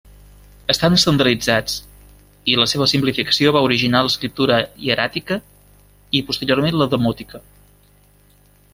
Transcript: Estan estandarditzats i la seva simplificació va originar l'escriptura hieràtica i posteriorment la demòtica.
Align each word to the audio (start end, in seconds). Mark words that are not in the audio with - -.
Estan 0.73 0.95
estandarditzats 0.97 1.75
i 2.53 2.55
la 2.61 2.67
seva 2.71 2.87
simplificació 2.93 3.53
va 3.59 3.63
originar 3.69 4.03
l'escriptura 4.09 4.59
hieràtica 4.87 5.41
i 6.21 6.27
posteriorment 6.33 6.83
la 6.83 6.93
demòtica. 6.99 7.47